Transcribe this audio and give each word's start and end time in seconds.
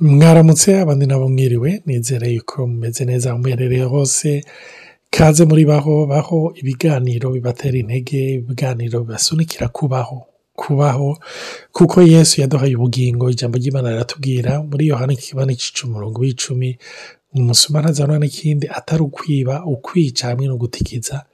mwaramutse 0.00 0.80
abandi 0.80 1.06
nabo 1.06 1.28
mwiriwe 1.28 1.82
nizere 1.86 2.32
yuko 2.32 2.66
mumeze 2.66 3.04
neza 3.04 3.30
aho 3.32 3.88
hose 3.88 4.44
kaze 5.10 5.44
muri 5.44 5.64
baho 5.64 6.06
baho 6.06 6.52
ibiganiro 6.60 7.30
bibatera 7.30 7.78
intege 7.78 8.34
ibiganiro 8.34 9.00
bibasunikira 9.00 9.68
kubaho 9.68 10.26
kubaho 10.54 11.18
kuko 11.72 12.02
yesu 12.02 12.40
yaduhaye 12.40 12.76
ubugingo 12.76 13.30
ijambo 13.30 13.58
ry'imana 13.58 13.90
riratubwira 13.90 14.62
muri 14.62 14.86
yohani 14.88 15.14
ikibani 15.14 15.56
cy'umurongo 15.56 16.20
w'icumi 16.20 16.78
umusuma 17.34 17.80
ntazabona 17.80 18.18
n'ikindi 18.20 18.66
atari 18.68 19.02
ukwiba 19.02 19.64
ukwica 19.64 20.24
hamwe 20.28 20.46
no 20.46 20.56
gutikiza 20.56 21.24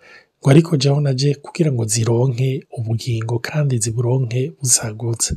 ngo 0.40 0.50
ariko 0.50 0.76
jyaho 0.76 1.00
naje 1.00 1.34
kugira 1.34 1.70
ngo 1.72 1.84
zironke 1.84 2.66
ubugingo 2.78 3.38
kandi 3.38 3.78
ziburonke 3.78 4.52
busagutse 4.60 5.34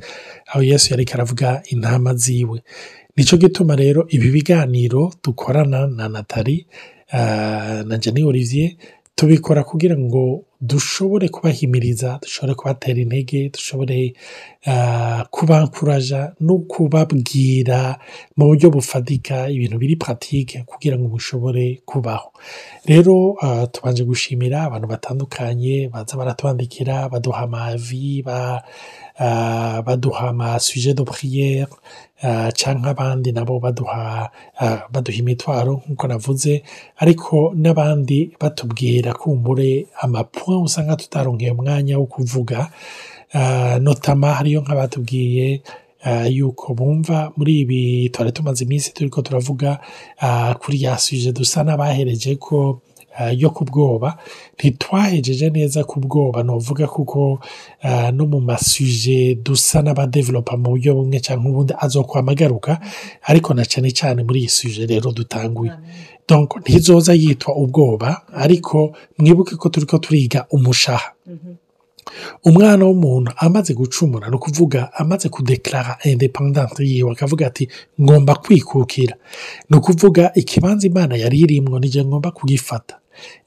aho 0.50 0.62
yesu 0.64 0.86
yari 0.94 1.06
aravuga 1.14 1.62
intama 1.74 2.16
ziwe. 2.16 2.62
Ni 3.16 3.24
cyo 3.24 3.38
gituma 3.38 3.76
rero 3.76 4.06
ibi 4.10 4.32
biganiro 4.32 5.12
dukorana 5.24 5.88
na 5.88 6.10
natali 6.10 6.68
na 7.86 7.98
jeni 7.98 8.24
olivier 8.24 8.72
tubikora 9.16 9.64
kugira 9.64 9.98
ngo 9.98 10.44
dushobore 10.62 11.30
kubahimiriza 11.30 12.20
dushobore 12.22 12.56
kubatera 12.56 13.00
intege 13.00 13.50
dushobore 13.50 14.14
kubankuraja 15.32 16.34
no 16.40 16.58
kubabwira 16.68 18.00
mu 18.36 18.46
buryo 18.52 18.70
bufatika 18.70 19.48
ibintu 19.50 19.78
biri 19.78 19.96
paratike 19.96 20.64
kugira 20.68 20.98
ngo 21.00 21.08
mushobore 21.08 21.80
kubaho. 21.86 22.32
Rero 22.86 23.38
tubanje 23.72 24.04
gushimira 24.04 24.64
abantu 24.68 24.88
batandukanye 24.88 25.88
baza 25.94 26.18
baratwandikira 26.18 27.10
baduha 27.10 27.44
amavi 27.48 28.24
baduha 29.86 30.30
amasuje 30.30 30.94
do 30.94 31.06
puriyeri 31.06 31.66
cyangwa 32.56 32.90
abandi 32.92 33.32
nabo 33.32 33.60
baduha 33.60 34.30
baduha 34.92 35.18
imitwaro 35.18 35.74
nk'uko 35.86 36.08
navuze 36.08 36.64
ariko 36.98 37.54
n'abandi 37.56 38.36
batubwira 38.42 39.14
kumbure 39.14 39.86
amapuwa 40.02 40.62
usanga 40.64 40.96
tutaronkeye 40.96 41.52
umwanya 41.52 42.00
wo 42.00 42.06
kuvuga 42.06 42.70
notama 43.82 44.34
hariyo 44.34 44.62
nk'abatubwiye 44.62 45.62
yuko 46.30 46.74
bumva 46.74 47.32
muri 47.38 47.60
ibi 47.60 48.10
twari 48.14 48.32
tumaze 48.32 48.64
iminsi 48.64 48.94
turi 48.94 49.10
ko 49.10 49.22
turavuga 49.22 49.80
kuri 50.62 50.84
ya 50.84 50.98
suje 50.98 51.32
dusa 51.32 51.64
n'abahereje 51.64 52.36
ko 52.36 52.80
yo 53.38 53.50
ku 53.50 53.64
bwoba 53.66 54.18
ntitwahejeje 54.58 55.50
neza 55.50 55.84
ku 55.84 56.00
bwoba 56.00 56.44
nuvuga 56.44 56.88
kuko 56.88 57.40
no 58.14 58.24
mu 58.26 58.40
masuje 58.42 59.36
dusa 59.36 59.82
n'abadevelopa 59.82 60.58
mu 60.58 60.70
buryo 60.76 60.96
bumwe 60.96 61.20
cyangwa 61.20 61.52
ubundi 61.52 61.74
azokwama 61.80 62.32
agaruka 62.32 62.80
ariko 63.24 63.54
na 63.54 63.64
cyane 63.66 63.92
cyane 63.92 64.24
muri 64.24 64.40
iyi 64.40 64.50
suje 64.50 64.86
rero 64.86 65.12
dutanguye. 65.12 65.72
Ntizoza 66.66 67.14
yitwa 67.14 67.56
ubwoba 67.56 68.22
ariko 68.34 68.96
mwibuke 69.18 69.56
ko 69.56 69.70
turi 69.70 69.86
ko 69.86 69.98
turiga 69.98 70.46
umushaha. 70.50 71.12
Umwana 72.46 72.86
w'umuntu 72.86 73.32
amaze 73.38 73.74
gucumura 73.74 74.30
ni 74.30 74.36
ukuvuga 74.36 74.94
amaze 74.94 75.30
kudekarara 75.30 75.98
independante 76.04 76.84
yiwe 76.86 77.12
akavuga 77.12 77.48
ati 77.48 77.70
ngomba 78.02 78.36
kwikukira. 78.36 79.16
Ni 79.70 79.78
ukuvuga 79.78 80.32
ikibanza 80.36 80.88
imana 80.88 81.16
yari 81.18 81.40
irimwo 81.40 81.80
nije 81.80 82.06
ngomba 82.06 82.32
kugifata. 82.32 82.96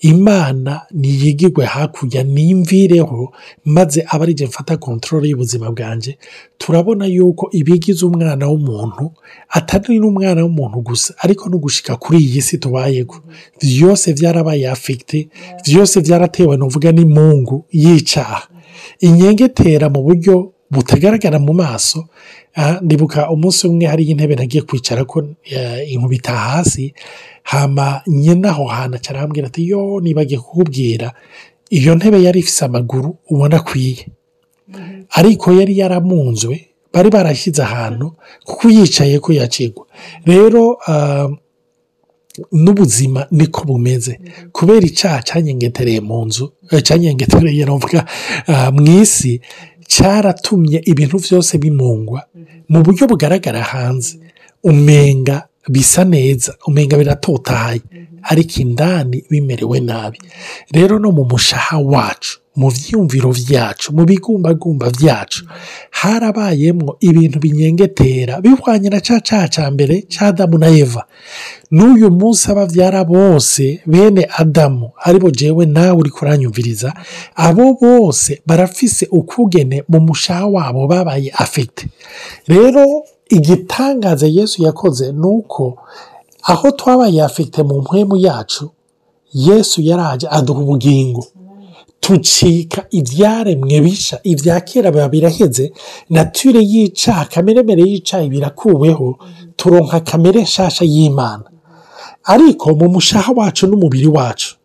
Imana 0.00 0.80
niyigirwe 0.92 1.64
hakurya 1.64 2.22
nimvireho 2.22 3.32
maze 3.64 4.04
aba 4.08 4.24
ari 4.24 4.44
mfata 4.46 4.76
kontorore 4.76 5.28
y'ubuzima 5.28 5.70
bwanjye 5.70 6.18
turabona 6.58 7.06
yuko 7.06 7.48
ibigize 7.52 8.06
umwana 8.06 8.46
w'umuntu 8.48 9.12
atari 9.48 9.98
n'umwana 9.98 10.42
w'umuntu 10.44 10.78
gusa 10.80 11.14
ariko 11.18 11.48
no 11.48 11.58
gushika 11.58 11.96
kuri 11.96 12.18
iyi 12.18 12.42
si 12.42 12.58
tubayeho 12.58 13.16
byose 13.62 14.12
byarabaye 14.14 14.68
afegite 14.70 15.28
byose 15.66 16.00
byaratewe 16.00 16.56
nuvuga 16.56 16.92
n'imungu 16.92 17.64
yicaha. 17.72 18.48
Inyengetera 19.00 19.88
mu 19.90 20.02
buryo 20.02 20.52
butagaragara 20.70 21.38
mu 21.38 21.52
maso 21.54 22.08
ndibuka 22.82 23.30
umunsi 23.30 23.66
umwe 23.66 23.86
hariyo 23.86 24.10
intebe 24.10 24.34
nagiye 24.36 24.62
kwicara 24.62 25.04
ko 25.04 25.24
inkubita 25.88 26.32
hasi 26.36 26.94
hama 27.42 28.02
nyine 28.06 28.48
aho 28.48 28.64
hantu 28.66 28.98
arambwira 29.10 29.46
ati 29.48 29.68
yo 29.68 30.00
nibagiye 30.02 30.40
kukubwira 30.40 31.12
iyo 31.70 31.94
ntebe 31.94 32.22
yari 32.22 32.40
ifite 32.40 32.64
amaguru 32.64 33.16
ubona 33.30 33.56
akwiye. 33.56 34.06
Ariko 35.10 35.52
yari 35.52 35.78
yaramunzwe 35.78 36.54
bari 36.92 37.08
barashyize 37.10 37.62
ahantu 37.62 38.12
kuko 38.44 38.68
uyicaye 38.68 39.18
ko 39.20 39.32
yacigwa 39.32 39.84
rero 40.26 40.76
n'ubuzima 42.52 43.26
niko 43.30 43.64
bumeze. 43.64 44.20
Kubera 44.52 44.86
icyaha 44.86 45.22
cyanyengetereye 45.22 46.00
mu 46.00 46.24
nzu 46.26 46.52
cyanyengetereye 46.86 47.62
mu 48.74 48.82
isi 49.02 49.40
cyaratumye 49.92 50.78
ibintu 50.84 51.16
byose 51.24 51.52
bimungwa 51.58 52.20
mu 52.68 52.78
buryo 52.84 53.06
bugaragara 53.10 53.62
hanze. 53.72 54.18
Umenga 54.62 55.47
bisa 55.68 56.04
neza 56.04 56.54
umenga 56.66 56.96
biratotahaye. 56.98 57.82
Ariko 58.22 58.60
indani 58.60 59.24
bimerewe 59.30 59.80
nabi. 59.80 60.18
Rero 60.72 60.98
no 60.98 61.12
mu 61.12 61.24
mushaha 61.24 61.78
wacu 61.78 62.38
mu 62.58 62.70
byiyumviro 62.74 63.30
byacu 63.32 63.94
mu 63.94 64.02
bigumbagumba 64.04 64.90
byacu 64.90 65.44
harabayemo 65.90 66.96
ibintu 67.00 67.38
binyengetera 67.38 68.40
bihwanye 68.40 68.88
na 68.90 69.00
cya 69.00 69.20
cyaha 69.20 69.48
cya 69.48 69.70
mbere 69.70 70.02
cya 70.10 70.26
adamu 70.34 70.58
na 70.58 70.66
eva. 70.68 71.04
N'uyu 71.70 72.10
munsi 72.10 72.50
ababyara 72.50 73.04
bose 73.04 73.80
bene 73.86 74.26
adamu 74.38 74.90
ari 75.04 75.18
bo 75.18 75.30
jewe 75.30 75.66
nawe 75.66 75.94
uri 76.00 76.10
kuranyumviriza 76.10 76.90
abo 77.36 77.74
bose 77.80 78.42
barafise 78.46 79.06
ukugene 79.10 79.82
mu 79.88 80.00
mushaha 80.00 80.46
wabo 80.46 80.86
babaye 80.90 81.30
afite. 81.30 81.86
Rero 82.48 82.84
igitangaza 83.28 84.26
yesu 84.26 84.62
yakoze 84.62 85.12
ni 85.12 85.26
uko 85.26 85.78
aho 86.42 86.70
twabaye 86.70 87.22
afite 87.22 87.62
mu 87.62 87.78
mpwemu 87.80 88.16
yacu 88.16 88.70
yesu 89.32 89.82
yaraje 89.82 90.26
aduha 90.30 90.60
ubugingo. 90.60 91.24
Tucika 92.00 92.86
ibyaremwe 92.90 93.80
bisha 93.80 94.20
ibya 94.22 94.60
kera 94.60 94.90
biba 94.90 95.08
biraheze 95.08 95.72
nature 96.10 96.60
yicaha 96.62 97.24
kameremere 97.24 97.82
yicaye 97.82 98.28
birakuweho 98.28 99.18
turonka 99.56 100.00
kamere 100.00 100.42
nshasha 100.42 100.84
y'imana. 100.84 101.44
Ariko 102.24 102.74
mu 102.74 102.88
mushaha 102.88 103.32
wacu 103.32 103.66
n'umubiri 103.66 104.06
wacu 104.06 104.56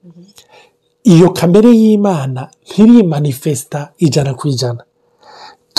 iyo 1.04 1.30
kamere 1.30 1.70
y'imana 1.72 2.48
ntirimanifesita 2.70 3.90
ijana 3.98 4.34
ku 4.34 4.48
ijana. 4.48 4.84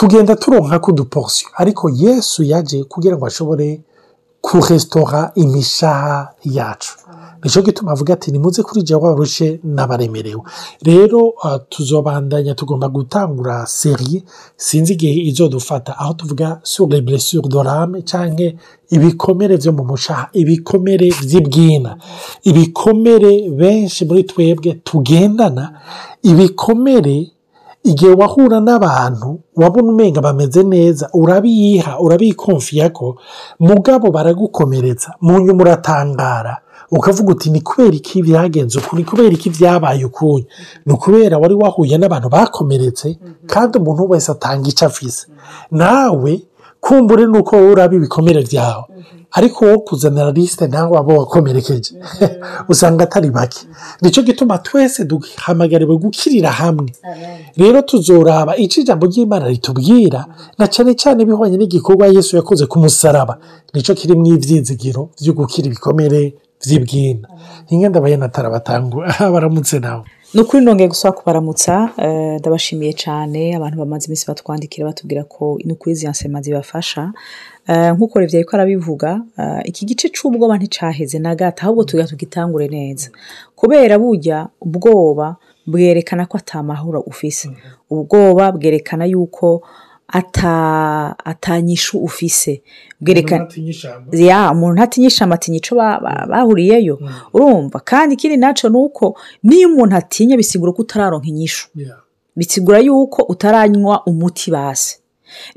Tugenda 0.04 0.36
turonka 0.36 0.78
kuduporosiyo 0.78 1.48
ariko 1.56 1.90
yesu 1.90 2.42
yaje 2.44 2.84
kugira 2.84 3.16
ngo 3.16 3.26
ashobore 3.26 3.80
kurestora 4.40 5.32
imishaha 5.34 6.28
yacu. 6.44 6.92
Nicyo 7.42 7.62
gituma 7.62 7.92
avuga 7.92 8.14
ati 8.14 8.30
nimuze 8.32 8.62
kuri 8.62 8.82
jya 8.82 8.98
warushe 8.98 9.60
n'abaremerewe. 9.64 10.42
Rero 10.82 11.32
tuzobandanya 11.68 12.54
tugomba 12.54 12.88
gutangura 12.88 13.66
seri 13.66 14.24
sinzi 14.56 14.92
igihe 14.92 15.20
izo 15.20 15.48
dufata 15.48 15.98
aho 15.98 16.14
tuvuga 16.14 16.60
sure 16.62 17.00
blessure 17.00 17.48
dorame 17.48 18.02
cyangwa 18.02 18.52
ibikomere 18.90 19.56
byo 19.56 19.72
mu 19.72 19.84
mushaha 19.84 20.28
ibikomere 20.32 21.08
by'ibwina 21.24 21.96
ibikomere 22.44 23.50
benshi 23.50 24.04
muri 24.04 24.24
twebwe 24.24 24.74
tugendana 24.84 25.80
ibikomere 26.22 27.30
igihe 27.84 28.12
wahura 28.12 28.60
n'abantu 28.60 29.40
wabona 29.56 29.88
umenga 29.92 30.20
bameze 30.20 30.62
neza 30.62 31.08
urabiyiha 31.14 31.98
urabikomfiya 32.00 32.90
ko 32.90 33.16
mugabo 33.60 34.10
baragukomeretsa 34.10 35.12
mu 35.20 35.40
nyuma 35.40 35.62
uratangara 35.62 36.56
ukavuga 36.90 37.30
uti 37.32 37.50
ni 37.50 37.60
kubera 37.60 37.94
iki 37.96 38.22
byagenze 38.22 38.78
uku 38.78 38.96
ni 38.96 39.04
kubera 39.04 39.32
iki 39.34 39.50
byabaye 39.50 40.04
ukuye 40.04 40.46
ni 40.86 40.92
ukubera 40.92 41.38
wari 41.38 41.54
wahuye 41.54 41.98
n'abantu 41.98 42.28
bakomeretse 42.28 43.18
kandi 43.46 43.78
umuntu 43.78 44.08
wese 44.10 44.32
atanga 44.32 44.68
icyo 44.68 44.86
afise. 44.86 45.26
Nawe 45.70 46.32
kumbure 46.84 47.26
ni 47.26 47.38
uko 47.38 47.56
wowe 47.56 47.70
uraba 47.72 47.94
ibikomere 47.96 48.40
byawe 48.48 48.84
ariko 49.36 49.64
wowe 49.64 49.78
kuzanira 49.78 50.30
lisite 50.30 50.66
nawe 50.66 50.90
waba 50.96 51.14
wakomerekeje. 51.14 51.94
Usanga 52.68 53.04
atari 53.04 53.30
bake. 53.30 53.60
Nicyo 54.02 54.22
gituma 54.22 54.58
twese 54.58 55.04
duhamagariwe 55.04 55.96
gukirira 55.96 56.50
hamwe. 56.50 56.92
Rero 57.56 57.82
tuzoraba 57.82 58.56
icyo 58.56 58.82
ijambo 58.82 59.06
ry'imana 59.06 59.48
ritubwira 59.48 60.26
na 60.58 60.66
cyane 60.66 60.94
cyane 60.94 61.24
bihwanye 61.24 61.56
n'igikorwa 61.56 62.06
yesu 62.06 62.36
yakoze 62.36 62.66
ku 62.66 62.78
musaraba. 62.78 63.38
Nicyo 63.74 63.94
kiri 63.94 64.14
mu 64.14 64.26
ibyizigiro 64.26 65.10
byo 65.20 65.32
gukira 65.32 65.66
ibikomere 65.66 66.34
by'ibwina 66.62 67.28
ingenda 67.70 67.98
abayenatara 67.98 68.50
batangwa 68.50 69.02
baramutse 69.32 69.78
nawe. 69.78 70.04
Ni 70.34 70.40
ukuri 70.40 70.64
nongeye 70.64 70.88
gusaba 70.88 71.16
kubaramutsa 71.16 71.90
ndabashimiye 72.38 72.92
cyane 72.92 73.56
abantu 73.56 73.78
bamaze 73.78 74.06
iminsi 74.06 74.26
batwandikira 74.26 74.86
batubwira 74.86 75.24
ko 75.24 75.58
ni 75.64 75.72
ukuri 75.72 75.92
izi 75.92 76.08
nsema 76.08 76.42
zibafasha. 76.42 77.12
Eh, 77.68 77.92
nk'uko 77.94 78.18
revye 78.20 78.38
ariko 78.38 78.56
arabivuga 78.56 79.22
eh, 79.38 79.60
iki 79.64 79.84
gice 79.86 80.08
c'ubwoba 80.08 80.56
nticaheze 80.58 81.18
na 81.18 81.34
gato 81.34 81.62
ahubwo 81.64 81.84
tugira 81.84 82.06
tugitangure 82.08 82.68
neza. 82.68 83.08
Kubera 83.56 83.98
burya 83.98 84.48
ubwoba 84.60 85.36
bwerekana 85.66 86.26
ko 86.26 86.36
ata 86.38 86.62
mahoro 86.62 87.00
ufise. 87.00 87.48
Ubwoba 87.90 88.52
bwerekana 88.52 89.04
yuko 89.06 89.62
ata 90.08 91.14
atanyishu 91.24 91.98
ufise 91.98 92.62
bwerekana 93.00 93.44
ya 94.12 94.50
umuntu 94.52 94.74
ntatinyisha 94.74 95.24
amatinya 95.24 95.56
ico 95.58 95.74
ba- 95.76 96.00
ba- 96.00 96.26
bahuriyeyo. 96.28 96.98
Urumva. 97.32 97.80
Kandi 97.80 98.14
ikindi 98.14 98.36
naco 98.36 98.68
ni 98.68 98.76
uko 98.76 99.16
niyo 99.42 99.68
umuntu 99.68 99.96
atinya 99.96 100.36
bisigura 100.36 100.72
ko 100.72 100.82
utararonka 100.82 101.26
inyishu. 101.28 101.68
Bisigura 102.36 102.78
yuko 102.78 103.22
utaranywa 103.28 104.02
umuti 104.06 104.50
base 104.50 104.98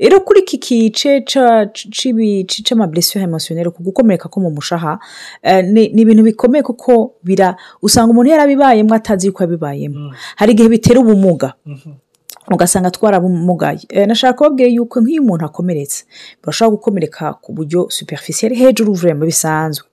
rero 0.00 0.20
kuri 0.20 0.40
iki 0.40 0.58
kice 0.58 1.20
ca- 1.22 1.66
cibi- 1.72 2.44
c- 2.48 2.62
c'amablessure 2.66 3.22
emotionnelle 3.24 3.70
ku 3.70 3.82
gukomereka 3.82 4.28
ko 4.28 4.40
mu 4.40 4.50
mushaha 4.50 4.98
eh, 5.42 5.62
ni 5.64 5.84
ibintu 6.02 6.22
bikomeye 6.24 6.62
kuko 6.62 7.14
usanga 7.82 8.10
umuntu 8.10 8.30
yarabibayemo 8.30 8.94
atazi 8.94 9.26
yuko 9.30 9.42
yabibayemo 9.44 10.10
hari 10.36 10.52
igihe 10.52 10.68
bitera 10.68 10.98
ubumuga. 11.00 11.54
Ugasanga 12.54 12.90
twarabumugaye 12.90 13.80
Eh, 13.88 14.06
nashaka 14.08 14.32
kubabwira 14.38 14.68
yuko 14.70 15.00
nk'iyo 15.00 15.22
umuntu 15.22 15.44
akomeretse 15.44 16.04
birashobora 16.42 16.74
gukomereka 16.76 17.24
ku 17.42 17.52
buryo 17.52 17.90
superficiel 17.90 18.54
hejuru 18.54 18.92
vraiment 18.94 19.26
bisanzwe 19.26 19.86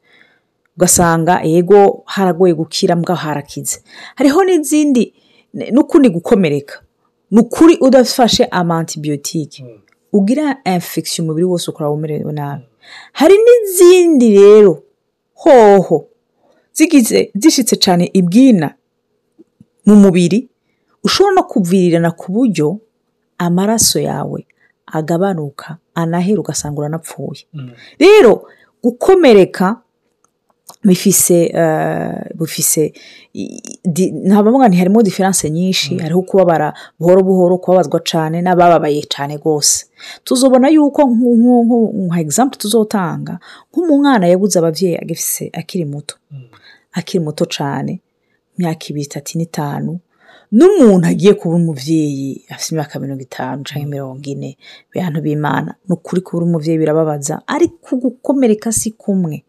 ugasanga 0.77 1.41
yego 1.43 2.03
haragoye 2.05 2.53
gukira 2.53 2.95
mbwa 2.95 3.15
harakize. 3.15 3.79
Hariho 4.15 4.43
n'izindi 4.43 5.13
n'ukundi 5.71 6.09
gukomereka. 6.09 6.75
Ni 7.31 7.39
ukuri 7.41 7.77
udafashe 7.81 8.45
ama 8.51 8.77
antibiyotike 8.79 9.65
ugira 10.13 10.57
infection 10.65 11.25
umubiri 11.27 11.45
wose 11.45 11.71
ukora 11.71 11.89
umerewe 11.89 12.33
nabi. 12.33 12.63
Hari 13.13 13.35
n'izindi 13.43 14.37
rero 14.37 14.83
hoho 15.33 16.07
zigize 16.73 17.31
zishitse 17.35 17.75
cyane 17.75 18.09
ibwina 18.13 18.75
mu 19.85 19.95
mubiri 19.95 20.49
ushobora 21.05 21.35
no 21.35 21.43
kuvirirana 21.43 22.11
ku 22.11 22.31
buryo 22.35 22.67
amaraso 23.37 23.99
yawe 23.99 24.39
agabanuka 24.97 25.77
anahera 25.95 26.39
ugasanga 26.41 26.79
uranapfuye 26.79 27.41
rero 27.99 28.33
gukomereka 28.83 29.81
bifise 30.83 31.45
eh, 31.53 32.29
bufise 32.35 32.93
i- 33.33 33.61
di- 33.85 34.11
ntabavuga 34.11 34.67
nti 34.67 34.77
harimo 34.77 35.01
diferanse 35.03 35.49
nyinshi. 35.49 35.97
Hariho 35.97 36.21
kubabara 36.21 36.73
buhoro 36.99 37.21
buhoro 37.23 37.57
kubabazwa 37.57 37.99
cyane 38.05 38.41
n'abababaye 38.41 39.01
cyane 39.09 39.37
rwose. 39.37 39.85
Tuzobona 40.23 40.69
yuko 40.69 41.01
nka 42.07 42.19
example 42.21 42.57
tuzotanga 42.61 43.39
nk'umwana 43.73 44.27
yabuze 44.27 44.59
ababyeyi 44.59 44.97
agifise 44.97 45.49
akiri 45.53 45.85
muto. 45.85 46.15
Akiri 46.93 47.23
muto 47.23 47.45
cyane 47.45 48.01
imyaka 48.57 48.85
ibiri 48.89 49.05
itatu 49.09 49.37
n'itanu 49.37 49.99
n'umuntu 50.51 51.07
agiye 51.07 51.33
kuba 51.33 51.55
umubyeyi 51.55 52.45
afite 52.49 52.71
imyaka 52.75 52.99
mirongo 52.99 53.21
itanu 53.21 53.63
cyangwa 53.67 53.89
mirongo 53.89 54.23
ine 54.33 54.57
bantu 54.95 55.19
b'imana. 55.25 55.75
Ni 55.87 55.93
ukuri 55.95 56.21
kuba 56.21 56.43
umubyeyi 56.45 56.77
birababaza 56.79 57.41
ariko 57.47 57.95
gukomereka 57.95 58.71
si 58.71 58.91
kumwe. 58.91 59.43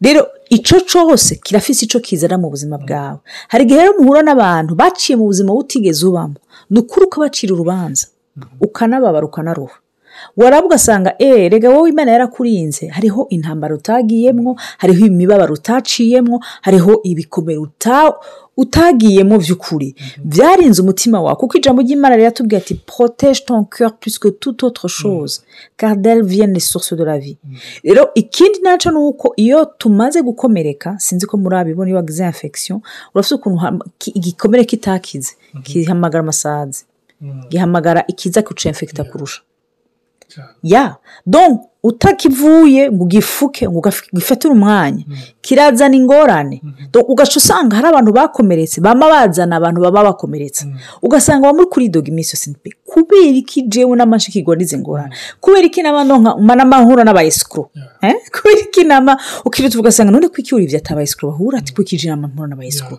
Rero 0.00 0.26
icyo 0.50 0.80
cyose 0.84 1.34
kirafise 1.44 1.84
icyo 1.88 2.00
kizana 2.00 2.36
mu 2.38 2.50
buzima 2.52 2.76
bwawe. 2.78 3.18
Hari 3.48 3.64
igihe 3.64 3.80
rero 3.80 3.92
muhura 3.98 4.22
n'abantu 4.22 4.74
baciye 4.76 5.16
mu 5.16 5.24
buzima 5.24 5.52
butigeze 5.56 6.04
ubamo 6.06 6.36
ni 6.70 6.78
ukuri 6.80 7.06
ukabacira 7.08 7.52
urubanza 7.54 8.06
ukanababara 8.60 9.26
ukanaruha. 9.26 9.78
Waraba 10.36 10.66
ugasanga 10.66 11.14
eee 11.20 11.48
rega 11.48 11.70
wowe 11.70 11.90
imana 11.90 12.12
yarakurinze. 12.12 12.86
Hariho 12.88 13.26
intambara 13.30 13.74
utagiyemwo 13.74 14.56
hariho 14.78 15.06
imibabaro 15.06 15.54
utaciyemwo 15.54 16.40
hariho 16.62 17.00
ibikomere 17.04 17.58
uta- 17.58 18.14
utagiyemo 18.58 19.38
by'ukuri 19.38 19.94
byarinze 20.24 20.82
umutima 20.82 21.20
wawe 21.20 21.36
kuko 21.36 21.58
ijambo 21.58 21.82
ry'imana 21.82 22.16
riratubwira 22.16 22.58
ati 22.62 22.74
protege 22.74 23.40
ton 23.46 23.62
cœur 23.68 23.92
plus 24.00 24.18
que 24.18 24.28
toute 24.30 24.64
autre 24.66 24.88
chose 24.88 25.40
car 25.76 25.96
d'elle 25.96 26.22
viennent 26.24 26.54
les 26.54 26.60
sources 26.72 26.94
de 26.96 27.04
la 27.04 27.18
vie. 27.18 27.36
Rero 27.84 28.08
ikindi 28.14 28.60
na 28.64 28.78
cyo 28.78 28.90
ni 28.90 28.98
uko 28.98 29.32
iyo 29.36 29.64
tumaze 29.78 30.22
gukomereka 30.22 30.96
sinzi 30.98 31.26
ko 31.26 31.36
murabibona 31.36 31.88
iyo 31.90 31.96
wagize 31.96 32.24
infection 32.26 32.80
urafite 33.14 33.34
ukuntu 33.34 33.60
igikomere 34.14 34.64
kitakize 34.64 35.32
gihamagara 35.64 36.20
amasazi 36.22 36.84
gihamagara 37.50 38.04
ikiza 38.08 38.42
kuca 38.42 38.66
infecta 38.68 39.04
kurusha. 39.04 39.40
Ya. 40.62 40.96
Donc 41.26 41.60
utakivuye 41.82 42.90
ngo 42.92 43.04
ugifuke 43.04 43.68
ngo 43.68 43.78
ugifatire 44.12 44.52
umwanya. 44.54 45.04
Kirazana 45.40 45.96
ingorane. 45.96 46.62
Donc 46.92 47.08
ugaca 47.08 47.36
usanga 47.36 47.76
hari 47.76 47.88
abantu 47.88 48.12
bakomeretse 48.12 48.80
bama 48.80 49.08
bazana 49.08 49.56
abantu 49.56 49.80
baba 49.80 50.02
bakomeretse. 50.04 50.66
Ugasanga 51.02 51.46
bamuri 51.46 51.66
kuri 51.70 51.88
doga 51.88 52.08
iminsi 52.08 52.36
yose. 52.36 52.74
Kubera 52.84 53.36
iki 53.38 53.62
jewe 53.62 53.96
n'amanshi 53.96 54.32
kigwa 54.32 54.56
n'izi 54.56 54.78
ngorane? 54.78 55.14
Kubera 55.40 55.66
iki 55.66 55.82
n'amahura 55.82 57.04
n'abayesikuru 57.04 57.68
eh? 58.02 58.14
Kubera 58.32 58.60
iki 58.60 58.84
nama? 58.84 59.16
Ukirita 59.44 59.78
ugasanga 59.78 60.10
none 60.10 60.28
ko 60.28 60.36
iki 60.38 60.54
ivyo 60.56 60.78
atabayesikuru 60.78 61.32
bahura 61.32 61.58
ati 61.58 61.72
ko 61.74 61.82
iki 61.82 61.96
je 61.96 62.08
nama 62.10 62.28
mpura 62.28 62.48
n'abayesikuru 62.48 62.98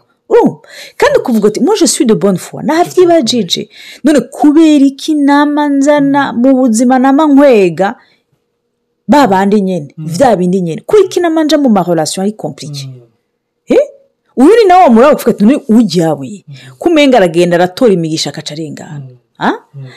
kandi 0.98 1.20
kuvuga 1.24 1.48
ati 1.48 1.60
moi 1.60 1.76
je 1.80 1.86
suis 1.88 2.06
de 2.06 2.14
bonne 2.16 2.38
foi. 2.38 2.64
Navyibajije 2.64 3.70
none 4.04 4.20
kubera 4.22 4.86
iki 4.86 5.16
nama 5.16 5.70
nzana 5.70 6.34
mu 6.34 6.54
buzima 6.54 7.00
nama 7.00 7.26
nkwega 7.28 7.96
ba 9.08 9.28
bandi 9.28 9.62
nyene 9.62 9.94
vya 9.98 10.36
bindi 10.36 10.62
nyene. 10.62 10.82
Kuri 10.86 11.04
iki 11.06 11.20
nama 11.20 11.44
nja 11.44 11.58
mu 11.58 11.70
marelation 11.70 12.24
ari 12.26 12.34
compliqué. 12.34 12.90
Eh? 13.68 13.78
uyu 14.38 14.50
ni 14.56 14.68
nawe 14.68 14.90
muri 14.90 15.06
abo 15.06 15.22
ati 15.30 15.44
none 15.46 15.60
ujyawe? 15.70 16.46
Kumenga 16.80 17.18
aragenda 17.18 17.56
aratora 17.56 17.94
imigisha 17.94 18.30
akaca 18.30 18.52
arengana 18.54 19.02
Ah? 19.40 19.54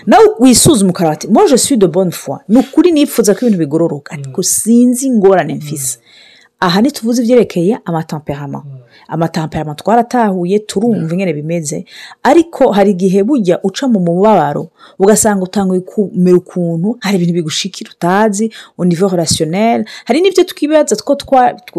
nawe 0.06 0.24
wisuzuma 0.38 0.90
ukaraba 0.90 1.12
ati 1.14 1.28
moi 1.28 1.48
je 1.48 1.56
suis 1.58 1.76
de 1.78 1.86
bonne 1.86 2.10
foi. 2.12 2.38
Ni 2.48 2.58
ukuri 2.58 2.92
nifuza 2.92 3.34
ko 3.34 3.40
ibintu 3.40 3.58
bigororoka. 3.58 4.12
Ariko 4.14 4.42
sinzi 4.42 5.06
ingorane 5.06 5.54
mfise. 5.54 5.98
Aha 6.60 6.80
ntituvuze 6.80 7.22
ibyerekeye 7.22 7.78
amatemperama 7.84 8.64
amatemperama 9.08 9.74
twaratahuye 9.74 10.58
turumva 10.58 11.12
ingene 11.14 11.32
bimeze. 11.32 11.84
Ariko 12.22 12.72
hari 12.72 12.90
igihe 12.90 13.22
bujya 13.22 13.58
uca 13.62 13.88
mu 13.88 14.00
mubabaro 14.00 14.68
ugasanga 14.98 15.42
utanguye 15.44 15.80
kumera 15.80 16.36
ukuntu 16.36 16.96
hari 17.00 17.16
ibintu 17.16 17.34
bigushikira 17.34 17.90
utazi 17.90 18.52
niveau 18.78 19.10
relationnel. 19.10 19.84
Hari 20.04 20.20
n'ibyo 20.20 20.44
twibaza 20.44 20.96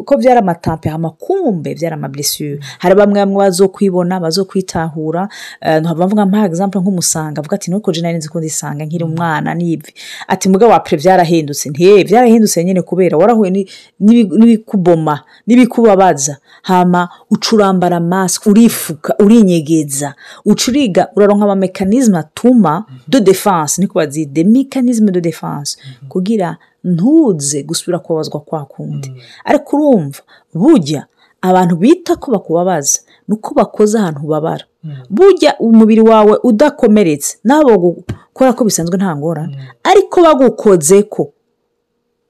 ko 0.06 0.18
byari 0.18 0.40
amatemperama 0.40 1.10
kumbe 1.20 1.76
byari 1.76 1.94
amablessure. 1.96 2.60
Hari 2.80 2.96
bamwe 2.96 3.20
bamwe 3.20 3.38
bazokwibona 3.38 4.20
bazokwitahura. 4.20 5.30
Eh, 5.62 5.82
nkaba 5.82 6.06
mvuga 6.08 6.26
mpa 6.26 6.46
example 6.46 6.82
nk'umusanga. 6.82 7.40
Avuga 7.42 7.56
ati 7.56 7.72
nuko 7.72 7.92
je 7.92 8.02
nari 8.02 8.18
nzi 8.18 8.30
ko 8.30 8.40
ndisanga 8.40 8.86
nkiri 8.86 9.04
umwana 9.04 9.54
n'ivi 9.54 9.94
ati 10.28 10.50
muga 10.50 10.68
wapre 10.68 10.98
byarahindutse 10.98 11.70
ntiye 11.70 12.04
byarahindutse 12.04 12.64
nyine 12.64 12.82
kubera 12.82 13.18
warahuye 13.18 13.52
ni- 13.52 13.68
n'ibi- 14.00 14.38
n'ibikuboma 14.38 15.24
n'ibikubabaza. 15.48 16.38
Hama 16.62 17.01
ucurambara 17.30 18.00
mask 18.00 18.46
urifuka 18.48 19.16
urinyegeza 19.20 20.16
ucuriga 20.46 21.08
uraronka 21.16 21.44
ama 21.46 21.56
mechanisme 21.56 22.18
atuma 22.18 22.86
de 23.08 23.20
defense 23.20 23.82
niko 23.82 23.94
bazi 24.00 24.26
de 24.26 24.44
mechanisme 24.44 25.12
de 25.12 25.22
defense 25.22 25.78
kugira 26.10 26.58
ntuze 26.84 27.64
gusubira 27.64 28.00
kubabazwa 28.00 28.40
kwa 28.40 28.66
kundi. 28.66 29.14
Ariko 29.46 29.78
urumva 29.78 30.20
burya 30.54 31.06
abantu 31.42 31.76
bita 31.76 32.16
ko 32.16 32.32
bakubabaza 32.32 33.00
ni 33.28 33.34
uko 33.36 33.54
bakoze 33.56 33.98
ahantu 34.00 34.20
ubabara. 34.24 34.66
Burya 35.10 35.58
umubiri 35.60 36.02
wawe 36.02 36.40
udakomeretse 36.44 37.38
nabo 37.44 37.78
gukora 37.78 38.54
ko 38.54 38.64
bisanzwe 38.66 38.98
nta 38.98 39.16
ngorane. 39.16 39.58
Ariko 39.84 40.22
bagukoze 40.26 41.04
ko 41.04 41.34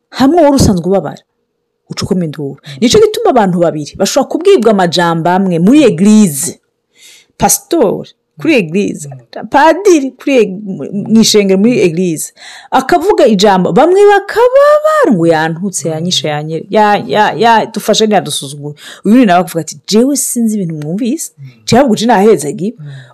hamwe 0.09 0.41
wari 0.43 0.55
usanzwe 0.55 0.87
ubabara. 0.87 1.23
Uca 1.91 2.03
ukoma 2.05 2.25
induru 2.25 2.57
ni 2.81 2.89
cyo 2.89 2.99
gituma 2.99 3.29
abantu 3.29 3.59
babiri 3.59 3.93
bashobora 3.99 4.29
kubwirwa 4.31 4.71
amajambo 4.71 5.29
amwe 5.29 5.59
muri 5.59 5.83
egirize 5.83 6.59
pasitori 7.37 8.09
kuri 8.41 8.53
egirize 8.55 9.09
padiri 9.49 10.11
kuri 10.11 10.47
mu 11.11 11.19
ishengero 11.21 11.59
muri 11.59 11.79
egirize 11.85 12.33
akavuga 12.71 13.25
ijambo 13.27 13.71
bamwe 13.71 14.01
bakababara 14.11 15.11
ngo 15.13 15.25
yantutse 15.27 15.89
yanyishe 15.89 16.27
yanye 16.27 16.65
ya- 16.69 17.03
ya- 17.07 17.33
ya- 17.43 17.65
dufashe 17.65 18.05
ntiyadusuzugure 18.05 18.75
uyu 19.05 19.25
nawe 19.25 19.39
akavuga 19.41 19.61
ati 19.61 19.77
jewe 19.87 20.15
sinzi 20.17 20.55
ibintu 20.55 20.75
mwumvise 20.75 21.31
jewe 21.65 21.79
ahubwo 21.79 21.95
je 21.95 22.05
nahezagiwe 22.05 22.73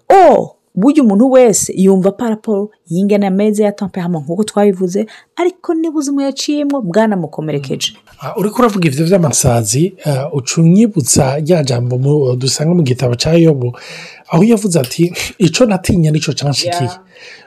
o 0.10 0.56
burya 0.78 1.04
umuntu 1.04 1.32
wese 1.32 1.74
yumva 1.76 2.12
paraporo 2.12 2.70
y'ingana 2.90 3.28
ameze 3.28 3.64
ya 3.64 3.72
temperament 3.72 4.24
nk'uko 4.24 4.44
twabivuze 4.44 5.06
ariko 5.36 5.74
niba 5.74 5.90
ubuzima 5.90 6.24
yaciyemo 6.24 6.82
bwanamukomerekeje. 6.82 7.94
Ah, 8.22 8.34
uriko 8.40 8.60
uravuga 8.62 8.88
ivyo 8.88 9.06
vy'amasazi 9.06 9.94
ah, 10.06 10.30
uca 10.34 10.58
unyibutsa 10.62 11.40
rya 11.40 11.64
jambo 11.64 11.98
dusanga 12.36 12.74
mu 12.74 12.84
gitabo 12.84 13.16
ca 13.16 13.34
yobu. 13.34 13.74
Aho 14.30 14.44
yavuze 14.44 14.80
ati 14.80 15.14
icyo 15.38 15.66
natinya 15.66 16.12
ni 16.12 16.20
cyo 16.20 16.34
cyanshikiye 16.34 16.90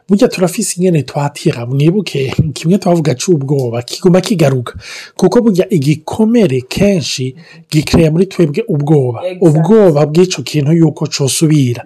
burya 0.09 0.29
turafise 0.29 0.75
ingene 0.77 1.03
twatira 1.03 1.67
mwibuke 1.67 2.35
kimwe 2.55 2.79
twavuga 2.79 3.15
cy'ubwoba 3.15 3.83
kiguma 3.83 4.21
kigaruka. 4.21 4.75
Kuko 5.17 5.41
burya 5.43 5.67
igikomere 5.71 6.61
kenshi 6.69 7.35
gikereya 7.71 8.11
muri 8.11 8.27
twebwe 8.27 8.65
ubwoba. 8.69 9.23
Ubwoba 9.41 10.07
bw'icyo 10.07 10.43
kintu 10.43 10.73
yuko 10.73 11.07
cyosubira 11.07 11.85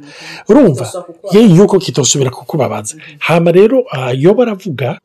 urumva? 0.48 0.88
Ye 1.32 1.40
yuko 1.56 1.78
kitosubira 1.78 2.30
kukubabaza 2.30 2.96
hama 3.18 3.52
rero 3.52 3.84
ah, 3.92 4.12
yoba 4.16 4.42
aravuga 4.42 4.98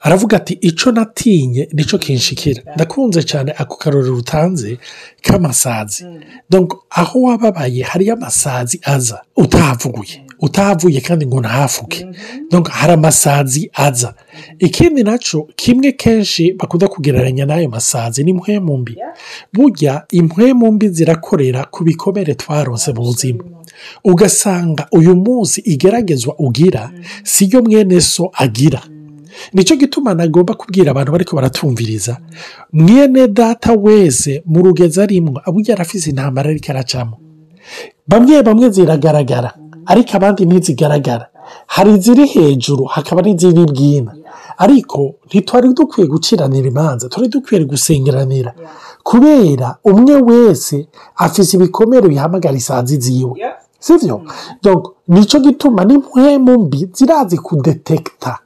aravuga 0.00 0.36
ati 0.36 0.54
icyo 0.60 0.92
natinye 0.92 1.68
ni 1.72 1.84
cyo 1.84 1.98
kinshikira. 1.98 2.62
Ndakunze 2.74 3.22
cyane 3.22 3.52
ako 3.58 3.76
karori 3.76 4.10
utanze 4.10 4.78
k'amasazi. 5.22 6.04
Donc, 6.50 6.74
aho 6.90 7.22
wababaye 7.22 7.82
hariyo 7.82 8.14
amasazi 8.14 8.80
aza 8.84 9.20
utahavuguye. 9.36 10.24
Utahavuye 10.40 11.00
kandi 11.00 11.26
ngo 11.26 11.40
ntahafuke 11.40 12.06
Donc, 12.50 12.68
hari 12.70 12.92
amasazi 12.92 13.70
aza. 13.74 14.14
Ikindi 14.58 15.02
na 15.02 15.18
cyo 15.18 15.48
kimwe 15.56 15.92
kenshi 15.92 16.52
bakunda 16.52 16.88
kugereranya 16.88 17.44
n'ayo 17.46 17.68
masazi 17.68 18.24
ni 18.24 18.30
impwemu 18.30 18.76
mbi. 18.76 18.96
Burya 19.52 20.04
impwemu 20.12 20.72
mbi 20.72 20.88
zirakorera 20.88 21.64
ku 21.64 21.84
bikomere 21.84 22.34
twaronse 22.34 22.92
mu 22.92 23.02
buzima. 23.02 23.44
Ugasanga 24.04 24.86
uyu 24.92 25.16
munsi 25.16 25.60
igeragezwa 25.60 26.34
ugira 26.38 26.90
siyo 27.24 27.62
mwene 27.62 28.00
so 28.00 28.30
agira. 28.34 28.82
Ni 29.52 29.64
cyo 29.64 29.76
gituma 29.76 30.14
nagomba 30.14 30.54
kubwira 30.54 30.90
abantu 30.90 31.12
bariko 31.12 31.36
baratumviriza. 31.36 32.16
Mwene 32.72 33.28
data 33.28 33.72
wese 33.72 34.42
mu 34.46 34.62
rugezi 34.62 35.00
arimwo 35.00 35.40
aburya 35.46 35.74
arafise 35.74 36.10
intambara 36.10 36.50
ariko 36.50 36.70
aracamo. 36.72 37.16
Bamwe 38.06 38.42
bamwe 38.42 38.70
ziragaragara 38.70 39.50
ariko 39.86 40.16
abandi 40.16 40.46
ntizigaragara. 40.46 41.26
Hari 41.66 41.90
iziri 41.96 42.26
hejuru 42.26 42.84
hakaba 42.84 43.22
n'iziri 43.22 43.64
bwina 43.66 44.12
ariko 44.58 45.14
ntitwari 45.26 45.68
dukwiye 45.74 46.08
guciranira 46.08 46.68
imanza 46.68 47.08
twari 47.08 47.28
dukwiye 47.28 47.64
gusengeranira. 47.64 48.52
Kubera 49.02 49.76
umwe 49.84 50.14
wese 50.28 50.88
afise 51.16 51.56
ibikomere 51.56 52.08
bihamagara 52.08 52.56
isazi 52.56 52.96
ziwe. 53.00 53.34
Donc, 54.62 54.82
ni 55.08 55.24
cyo 55.26 55.40
gituma 55.40 55.84
n'impwemu 55.84 56.58
mbi 56.58 56.88
zirazi 56.92 57.38
kudetekita 57.38 58.38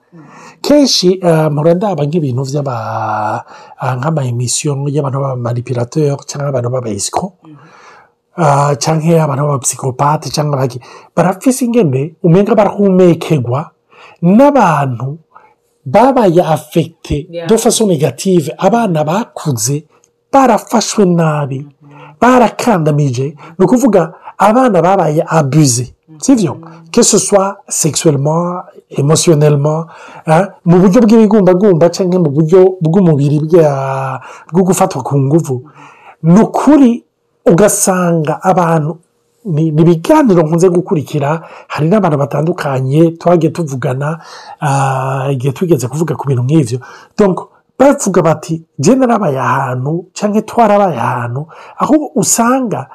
kenshi 0.61 1.19
eh, 1.23 1.51
mpora 1.51 1.75
ndaba 1.75 2.05
nk'ibintu 2.07 2.43
ah, 2.69 3.45
nk'ama-emisiyo 3.97 4.73
y'abantu 4.95 5.19
b'abamanipirateri 5.21 6.17
cyangwa 6.29 6.49
abantu 6.49 6.69
b'abayisiko 6.71 7.25
ah, 8.37 8.75
cyangwa 8.77 9.23
abantu 9.25 9.43
b'abapsikopate 9.45 10.31
cyangwa 10.31 10.69
barafise 11.17 11.65
ingene 11.65 12.15
umenga 12.23 12.55
barahumekegwa 12.55 13.71
n'abantu 14.23 15.19
babaye 15.85 16.43
afekite 16.43 17.27
de 17.49 17.57
façon 17.57 17.87
negative 17.89 18.53
abana 18.59 19.05
bakuze 19.05 19.85
barafashwe 20.33 21.05
nabi. 21.05 21.67
Barakandamije 22.21 23.35
ni 23.59 23.65
ukuvuga 23.65 24.15
abana 24.39 24.83
babaye 24.83 25.25
abuze. 25.27 25.95
Sibyo 26.25 26.53
que 26.93 27.03
ce 27.03 27.19
soit 27.19 27.51
sexuellement 27.69 28.63
émotionnellement 28.91 29.87
mu 30.65 30.77
buryo 30.81 30.99
bw'ibigumbagumba 31.05 31.87
cyangwa 31.91 32.19
mu 32.25 32.31
buryo 32.37 32.61
bw'umubiri 32.81 33.39
bwo 34.53 34.63
gufatwa 34.69 35.03
ku 35.03 35.19
nguvu 35.19 35.55
ni 36.23 36.41
ukuri 36.41 36.91
ugasanga 37.47 38.39
abantu 38.43 38.99
ni 39.45 39.71
ni 39.75 39.83
ibiganiro 39.83 40.43
nkunze 40.43 40.69
gukurikira 40.71 41.43
hari 41.69 41.87
n'abantu 41.89 42.17
batandukanye 42.19 43.11
twagiye 43.19 43.51
tuvugana 43.53 44.09
ah, 44.61 45.27
igihe 45.35 45.53
tugeze 45.53 45.89
kuvuga 45.89 46.15
ku 46.15 46.25
bintu 46.29 46.43
nk'ibyo 46.47 46.79
bavuga 47.79 48.23
bati 48.23 48.63
jye 48.79 48.95
narabaye 48.95 49.39
ahantu 49.41 50.07
cyangwa 50.15 50.43
twarabaye 50.43 50.99
ahantu? 50.99 51.47
Aho 51.83 51.95
usanga 52.15 52.87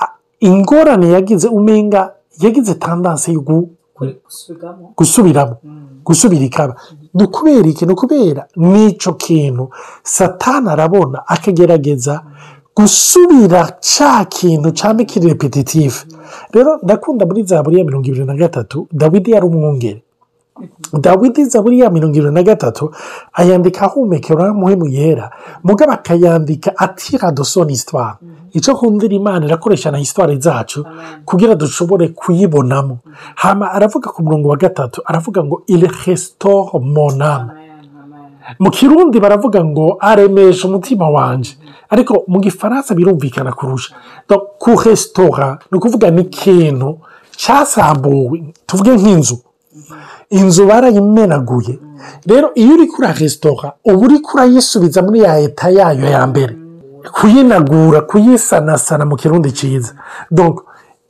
ah, 0.00 0.12
ingorane 0.40 1.08
yagize 1.16 1.48
umenga 1.48 2.12
yagize 2.44 2.74
tandanse 2.74 3.32
yo 3.32 3.40
gu- 3.40 3.68
gusubiramo. 4.96 5.56
gusubira 6.06 6.44
ikaba 6.44 6.74
ni 7.14 7.22
ukubera 7.24 7.68
iki? 7.68 7.86
Ni 7.86 7.92
ukubera 7.92 8.42
n'icyo 8.56 9.12
kintu 9.14 9.70
satana 10.02 10.72
arabona 10.72 11.18
akagerageza 11.28 12.14
gusubira 12.76 13.78
cya 13.80 14.24
kintu 14.28 14.70
cyangwa 14.70 15.04
kiri 15.04 15.28
repetitifu 15.32 16.06
rero 16.52 16.78
ndakunda 16.82 17.26
muri 17.26 17.42
za 17.42 17.62
buriya 17.62 17.84
mirongo 17.84 18.06
ibiri 18.08 18.24
na 18.24 18.34
gatatu 18.34 18.86
dawidi 18.92 19.30
yari 19.32 19.46
umwungere 19.46 20.02
dawidi 20.92 21.44
za 21.44 21.62
buriya 21.62 21.90
mirongo 21.90 22.14
irindwi 22.16 22.34
na 22.34 22.42
gatatu 22.42 22.90
ayandika 23.32 23.84
ahumekera 23.86 24.54
muhemu 24.54 24.86
yera. 24.86 25.30
Mugabo 25.64 25.92
akayandika 25.92 26.72
atira 26.78 27.30
dosoni 27.32 27.72
isitwara 27.72 28.18
icyo 28.52 28.72
nkundira 28.74 29.14
imana 29.14 29.46
irakoresha 29.46 29.90
na 29.90 29.98
hisitwari 29.98 30.40
zacu 30.40 30.86
kugira 31.24 31.54
dushobore 31.54 32.08
kuyibonamo. 32.08 32.98
Hama 33.34 33.72
aravuga 33.72 34.10
ku 34.10 34.22
murongo 34.22 34.48
wa 34.48 34.56
gatatu 34.56 35.02
aravuga 35.04 35.44
ngo 35.44 35.62
iri 35.66 35.90
resitoro 36.06 36.78
monama 36.80 37.52
mu 38.58 38.70
kirundi 38.70 39.20
baravuga 39.20 39.64
ngo 39.64 39.96
aremesha 40.00 40.68
umutima 40.68 41.08
wanjye 41.10 41.52
ariko 41.90 42.24
mu 42.28 42.40
gifaransa 42.40 42.94
birumvikana 42.94 43.52
kurusha. 43.52 43.94
Donc, 44.28 44.42
kuresitora 44.58 45.58
ni 45.70 45.78
ukuvuga 45.78 46.10
ni 46.10 46.22
ikintu 46.22 46.98
cyasambuwe 47.36 48.54
tuvuge 48.66 48.90
nk'inzu. 48.96 49.38
Inzu 50.30 50.66
barayimenaguye. 50.66 51.78
Rero 52.26 52.50
iyo 52.54 52.74
uri 52.74 52.86
kuri 52.86 53.08
resitora 53.18 53.72
uba 53.84 53.98
uri 54.06 54.18
kurayisubiza 54.18 55.02
muri 55.02 55.20
ya 55.20 55.40
leta 55.40 55.70
yayo 55.70 56.06
ya 56.06 56.26
mbere. 56.26 56.56
Kuyinagura 57.14 58.00
kuyisanasana 58.00 59.04
mu 59.06 59.16
kirundi 59.16 59.52
cyiza 59.52 59.92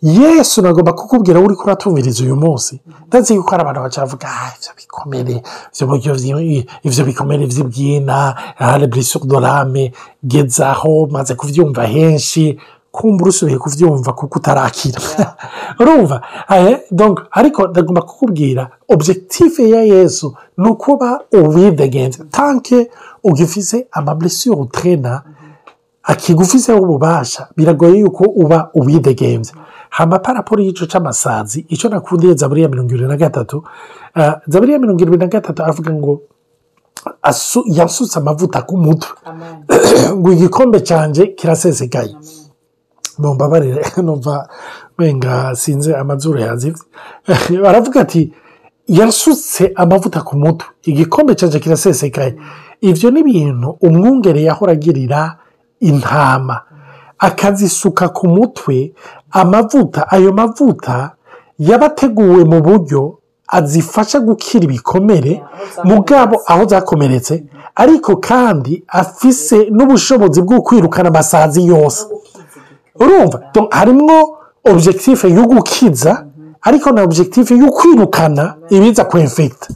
yesu 0.03 0.63
nagomba 0.63 0.93
kukubwira 0.93 1.41
uri 1.41 1.55
kuratumviriza 1.57 2.25
uyu 2.25 2.37
munsi. 2.37 2.81
Ndazi 3.09 3.35
yuko 3.35 3.51
hari 3.51 3.63
abantu 3.63 3.81
bacavuga 3.83 4.27
ah 4.29 4.53
ibyo 4.57 4.73
bikomere 4.77 5.43
ibyo 6.85 7.05
bikomere 7.05 7.47
by'ibyina 7.47 8.35
reburisio 8.79 9.21
dorame 9.25 9.93
gezaho 10.25 11.07
maze 11.11 11.35
kubyumva 11.35 11.83
henshi. 11.87 12.59
Kumbura 12.97 13.29
usubiye 13.29 13.59
kubyumva 13.59 14.11
kuko 14.13 14.39
utarakira 14.39 15.01
urumva? 15.81 16.17
Eh, 16.57 16.79
ariko 17.31 17.61
ndagomba 17.69 18.03
kukubwira 18.03 18.63
objective 18.89 19.69
ya 19.71 19.83
yesu 19.83 20.35
ni 20.57 20.69
ukuba 20.71 21.21
uwidegenza 21.33 22.25
tanke 22.31 22.91
ugifise 23.25 23.87
amablessure 23.93 24.57
utrena 24.61 25.23
akigufiseho 26.03 26.81
ububasha 26.83 27.49
biragoye 27.57 27.99
yuko 27.99 28.25
uba 28.25 28.71
uwidegenza 28.75 29.53
hama 29.91 30.19
paraporo 30.19 30.63
y'ico 30.63 30.87
c'amasazi 30.87 31.67
icyo 31.69 31.89
nakundiye 31.91 32.35
zaburiya 32.35 32.69
mirongo 32.69 32.91
irindwi 32.95 33.09
na 33.09 33.17
gatatu. 33.17 33.57
Uh, 34.17 34.33
zaburiya 34.47 34.79
mirongo 34.79 35.01
irindwi 35.03 35.19
na 35.19 35.27
gatatu 35.27 35.63
aravuga 35.63 35.91
ngo 35.93 36.21
asu- 37.23 37.65
yasutse 37.67 38.19
amavuta 38.19 38.63
ku 38.63 38.77
mutwe. 38.77 39.09
Ngo 40.17 40.33
igikombe 40.33 40.81
cyanjye 40.81 41.27
kirasesekaye. 41.27 42.17
Mumbabarire 43.19 43.83
numva 44.03 44.49
wenga 44.99 45.55
sinze 45.57 45.97
amazuru 45.97 46.39
yazivye 46.39 46.83
baravuga 47.63 48.01
ati 48.01 48.33
yasutse 48.89 49.73
amavuta 49.75 50.21
ku 50.23 50.37
mutwe. 50.39 50.67
Igikombe 50.83 51.35
cyanjye 51.35 51.59
kirasesekaye 51.61 52.37
ivyo 52.81 53.11
ni 53.11 53.21
ibintu 53.21 53.69
umwungere 53.81 54.43
yahora 54.43 54.73
agirira 54.73 55.37
intama. 55.81 56.61
Akazisuka 57.19 58.09
ku 58.09 58.29
mutwe 58.29 58.93
amavuta 59.31 60.09
ayo 60.11 60.33
mavuta 60.33 61.13
yabateguwe 61.59 62.45
mu 62.45 62.61
buryo 62.61 63.19
azifasha 63.49 64.21
gukira 64.21 64.65
ibikomere 64.65 65.43
mugabo 65.85 66.37
aho 66.47 66.65
zakomeretse 66.67 67.45
ariko 67.75 68.17
kandi 68.17 68.85
afise 68.89 69.69
n'ubushobozi 69.71 70.43
bwo 70.43 70.61
kwirukana 70.63 71.09
amasazi 71.09 71.67
yose. 71.67 72.05
Urumva? 73.01 73.41
Donc, 73.55 73.73
harimwo 73.73 74.39
objective 74.65 75.29
yo 75.31 75.45
gukiza 75.47 76.27
ariko 76.63 76.91
na 76.91 77.03
objective 77.03 77.55
yo 77.57 77.71
kwirukana 77.71 78.55
ibiza 78.71 79.05
kwemfekita 79.05 79.69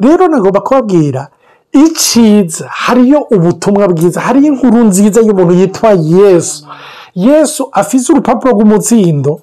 rero 0.00 0.28
nagomba 0.28 0.60
kubabwira 0.60 1.28
icyiza 1.72 2.66
hariyo 2.68 3.20
ubutumwa 3.30 3.88
bwiza 3.88 4.20
hariyo 4.20 4.46
inkuru 4.52 4.84
nziza 4.84 5.20
y'umuntu 5.20 5.54
yitwa 5.54 5.90
yesu. 5.92 6.66
Yesu 7.14 7.68
afise 7.72 8.12
urupapuro 8.12 8.52
rw'umutsindo 8.54 9.40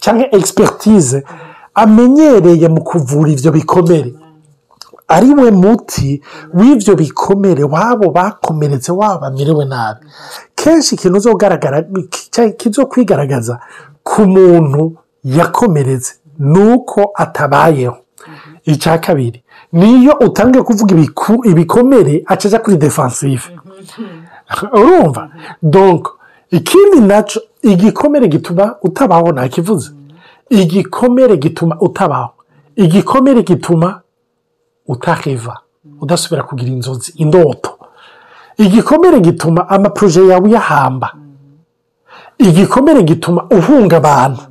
cyangwa 0.00 0.34
expertise 0.34 1.22
amenyereye 1.74 2.68
mu 2.68 2.80
kuvura 2.84 3.30
ibyo 3.30 3.50
bikomere. 3.52 4.14
Ari 5.14 5.30
we 5.34 5.50
muti 5.50 6.22
w'ibyo 6.54 6.92
bikomere 6.96 7.64
wabo 7.64 8.10
bakomeretse 8.10 8.92
waba 8.92 9.18
bamerewe 9.18 9.64
nabi. 9.64 10.00
Kenshi 10.54 10.94
ikintu 10.94 11.20
kizo 12.56 12.86
kwigaragaza 12.86 13.60
ku 14.02 14.22
muntu 14.26 14.96
yakomeretse 15.24 16.12
ni 16.38 16.58
uko 16.74 17.10
atabayeho. 17.14 17.96
Icya 18.64 18.98
kabiri 18.98 19.42
niyo 19.72 20.12
utangiye 20.20 20.62
kuvuga 20.64 20.94
ibikomere 21.44 22.22
acaja 22.26 22.58
kuri 22.58 22.76
defansive 22.76 23.42
urumva? 24.72 25.28
Donc 25.62 26.08
ikindi 26.50 27.00
na 27.00 27.22
cyo 27.22 27.40
igikomere 27.62 28.28
gituma 28.28 28.76
utabaho 28.82 29.32
ntakivuze. 29.32 29.90
Igikomere 30.50 31.36
gituma 31.36 31.76
utabaho. 31.80 32.30
Igikomere 32.76 33.42
gituma 33.42 34.00
utaheva 34.88 35.60
udasubira 36.00 36.42
kugira 36.42 36.70
inzozi 36.72 37.12
indoto. 37.16 37.70
Igikomere 38.58 39.20
gituma 39.20 39.68
amaporoje 39.68 40.20
yawe 40.28 40.44
uyahamba 40.48 41.08
igikomere 42.38 43.02
gituma 43.02 43.46
uhunga 43.50 43.96
abantu. 43.96 44.42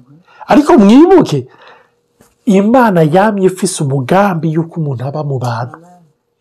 Ariko 0.47 0.77
mwibuke 0.77 1.47
imana 2.45 3.01
yamye 3.03 3.45
ifise 3.47 3.83
umugambi 3.83 4.51
y'uko 4.53 4.79
umuntu 4.79 5.05
aba 5.05 5.23
mu 5.23 5.37
bantu. 5.39 5.77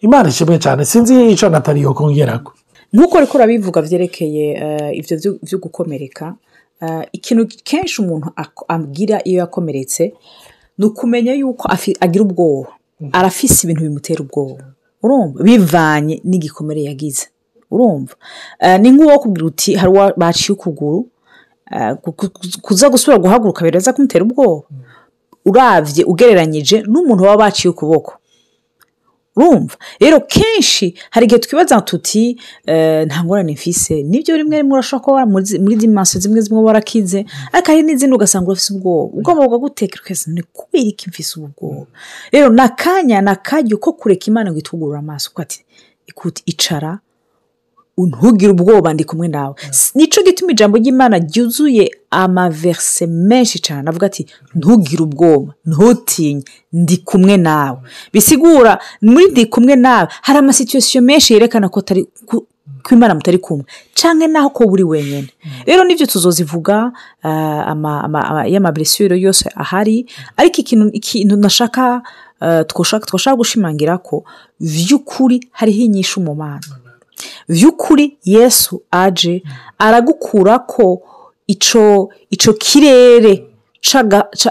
Imana 0.00 0.28
ishimwe 0.28 0.58
cyane. 0.58 0.84
Sinzi 0.84 1.30
icyo 1.32 1.48
natali 1.48 1.80
yo 1.82 1.94
kongerako 1.94 2.52
nk'uko 2.92 3.18
ariko 3.18 3.38
urabivuga 3.38 3.82
byerekeye 3.82 4.44
eh, 4.64 4.98
ibyo 4.98 5.16
byo- 5.42 5.58
gukomereka 5.62 6.34
eh, 6.82 7.02
ikintu 7.12 7.46
kenshi 7.64 8.02
umuntu 8.02 8.26
abwira 8.68 9.20
iyo 9.24 9.38
yakomeretse 9.46 10.14
ni 10.78 10.84
ukumenya 10.86 11.32
yuko 11.34 11.68
agira 12.00 12.24
ubwoba. 12.24 12.68
Arafise 13.12 13.58
ibintu 13.66 13.82
bimutera 13.82 14.20
ubwoba. 14.24 14.64
Urumva? 15.02 15.42
Bivanye 15.42 16.20
n'igikomere 16.24 16.82
yagize. 16.88 17.26
Urumva? 17.70 18.14
Eh, 18.60 18.80
ni 18.80 18.90
nk'uwo 18.90 19.18
kubwira 19.18 19.46
uti 19.46 19.74
hari 19.74 19.90
uwa 19.92 20.12
baciye 20.16 20.52
ukuguru 20.56 21.08
eh, 21.72 21.94
ku- 22.02 22.12
ku- 22.12 22.30
kuza 22.62 22.88
gusubira 22.90 23.18
guhaguruka 23.22 23.64
biraza 23.64 23.92
kumutera 23.92 24.24
ubwoba. 24.24 24.66
Uravye 25.44 26.04
ugereranyije 26.04 26.82
n'umuntu 26.90 27.22
baba 27.24 27.36
baciye 27.48 27.70
ukuboko. 27.72 28.12
Urumva. 29.36 29.76
Rero 30.00 30.20
kenshi 30.20 30.94
hari 31.10 31.26
igihe 31.26 31.38
twibaza 31.38 31.80
tuti 31.80 32.40
eh, 32.66 33.06
nta 33.06 33.24
ngorane 33.24 33.52
mfise. 33.52 34.02
Nibyo 34.02 34.36
rimwe 34.36 34.56
rimwe 34.56 34.72
urashobora 34.72 35.04
kuba 35.04 35.26
muri- 35.26 35.76
dimansiyo 35.76 36.20
zimwe 36.20 36.40
zimwe 36.40 36.62
warakize 36.62 37.24
ariko 37.52 37.66
hari 37.72 37.82
n'izindi 37.82 38.14
ugasanga 38.16 38.46
urafise 38.46 38.74
ubwoba. 38.74 39.12
Ubwoba 39.18 39.44
bukagutekera 39.48 40.02
ukese 40.02 40.30
ni 40.30 40.42
kubera 40.42 40.84
iki 40.84 41.08
mfise 41.08 41.40
ubu 41.40 41.48
bwoba 41.56 41.86
rero 42.32 42.48
ni 42.50 42.60
akanya 42.60 43.20
ni 43.20 43.30
akaryo 43.30 43.78
ko 43.78 43.92
kureka 43.92 44.26
imana 44.26 44.50
ngo 44.50 44.58
itugurure 44.58 44.98
amaso 44.98 45.30
ati 45.36 45.64
ikuti 46.06 46.42
icara 46.46 46.98
ntugire 48.06 48.52
ubwoba 48.52 48.94
ndi 48.94 49.04
kumwe 49.04 49.28
nawe. 49.28 49.54
Nico 49.94 50.22
gituma 50.22 50.52
ijambo 50.52 50.78
ry'imana 50.78 51.18
ryuzuye 51.18 51.90
amaverse 52.10 53.06
menshi 53.06 53.58
cyane 53.58 53.88
avuga 53.88 54.06
ati 54.06 54.26
ntugire 54.54 55.02
ubwoba 55.02 55.54
ntutinye 55.66 56.42
ndi 56.72 56.96
kumwe 56.96 57.36
nawe. 57.36 57.78
Bisigura 58.12 58.78
muri 59.02 59.26
ndi 59.30 59.46
kumwe 59.46 59.76
nawe 59.76 60.08
hari 60.22 60.38
amasituwasiyo 60.38 61.02
menshi 61.02 61.32
yerekana 61.34 61.68
ko 61.68 61.80
atari 61.80 62.06
ku- 62.26 62.46
ko 62.82 62.94
imana 62.94 63.14
mutari 63.14 63.38
kumwe. 63.38 63.64
Cyangwa 63.94 64.26
naho 64.28 64.50
ko 64.50 64.64
uri 64.64 64.82
wenyine 64.84 65.28
rero 65.66 65.84
ni 65.84 65.94
byo 65.94 66.06
tuzozivuga 66.06 66.92
ama- 67.22 68.46
y'amablessure 68.48 69.20
yose 69.20 69.50
ahari. 69.54 70.06
Ariko 70.36 70.56
ikintu 70.60 70.88
ikintu 70.92 71.36
nashaka 71.36 72.02
twoshaka 72.66 73.06
twashaka 73.06 73.36
gushimangira 73.36 73.98
ko 74.00 74.24
by'ukuri 74.60 75.40
hariho 75.52 75.82
inyishu 75.84 76.20
mu 76.24 76.34
mana. 76.34 76.60
By'ukuri 77.48 78.18
yesu 78.24 78.82
aje 78.90 79.42
aragukura 79.78 80.58
ko 80.58 81.02
ico 81.46 82.52
kirere 82.58 83.44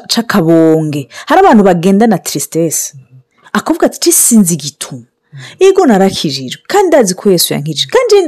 c'akabonge. 0.07 1.07
Hari 1.25 1.39
abantu 1.41 1.63
bagendana 1.63 2.17
tirisitesi 2.17 2.93
akavuga 3.53 3.85
ati 3.85 4.11
sinzi 4.11 4.53
igituma. 4.53 5.03
Ego 5.59 5.85
narakijijwe. 5.85 6.61
Kandi 6.67 6.87
ndazi 6.87 7.15
ko 7.15 7.29
yesu 7.31 7.53
yankije 7.53 7.87
kandi 7.87 8.25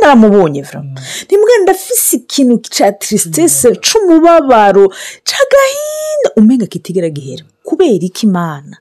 naramubonye 0.00 0.62
vurama 0.62 1.00
rimwe 1.30 1.52
ndafise 1.62 2.16
ikintu 2.16 2.58
ca 2.76 2.92
tirisitesi 2.92 3.68
c'umubabaro 3.84 4.88
c'agahinda. 5.28 6.28
Umenga 6.36 6.66
kitigera 6.66 7.08
gihera. 7.08 7.44
Kubera 7.62 7.92
iki 8.10 8.26
imana? 8.26 8.76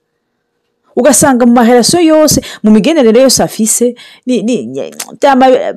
Ugasanga 0.98 1.46
mu 1.46 1.54
maherasiyo 1.54 2.02
yose 2.02 2.42
mu 2.64 2.72
migenere 2.72 3.22
yose 3.22 3.44
afise 3.44 3.96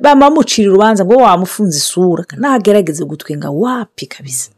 bamamucira 0.01 0.69
urubanza 0.69 1.05
ngo 1.05 1.15
wamufunze 1.15 1.77
isura. 1.77 2.25
Nagerageze 2.37 3.05
gutwenga 3.05 3.49
wapi 3.49 4.05
kabisa. 4.05 4.49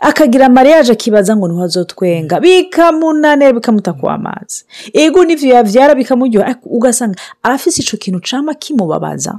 Akagira 0.00 0.48
mariage 0.48 0.92
akibaza 0.92 1.36
ngo 1.36 1.48
ni 1.48 1.54
ho 1.54 1.62
azotwenga. 1.62 2.40
Bikamunanira 2.40 3.52
bikamutakwa 3.52 4.14
amazi. 4.14 4.64
Ego 4.92 5.24
n'ivyo 5.24 5.54
yavyara 5.54 5.94
bikamuryoha. 5.94 6.56
Ugasanga 6.64 7.16
arafise 7.42 7.82
ico 7.82 7.96
kintu 7.96 8.20
cama 8.20 8.54
kimubabaza. 8.54 9.38